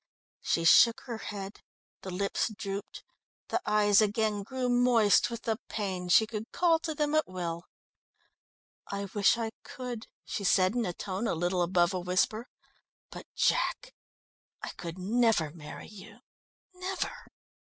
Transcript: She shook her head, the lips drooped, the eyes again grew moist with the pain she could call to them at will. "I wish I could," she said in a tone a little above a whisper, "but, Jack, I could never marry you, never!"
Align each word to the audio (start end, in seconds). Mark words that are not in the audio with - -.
She 0.41 0.63
shook 0.65 1.01
her 1.01 1.19
head, 1.19 1.61
the 2.01 2.09
lips 2.09 2.49
drooped, 2.51 3.03
the 3.49 3.61
eyes 3.67 4.01
again 4.01 4.41
grew 4.41 4.67
moist 4.67 5.29
with 5.29 5.43
the 5.43 5.59
pain 5.69 6.09
she 6.09 6.25
could 6.25 6.51
call 6.51 6.79
to 6.79 6.95
them 6.95 7.13
at 7.13 7.27
will. 7.27 7.67
"I 8.87 9.05
wish 9.13 9.37
I 9.37 9.51
could," 9.61 10.07
she 10.25 10.43
said 10.43 10.73
in 10.75 10.87
a 10.87 10.93
tone 10.93 11.27
a 11.27 11.35
little 11.35 11.61
above 11.61 11.93
a 11.93 11.99
whisper, 11.99 12.47
"but, 13.11 13.27
Jack, 13.35 13.93
I 14.63 14.69
could 14.69 14.97
never 14.97 15.51
marry 15.51 15.89
you, 15.89 16.21
never!" 16.73 17.27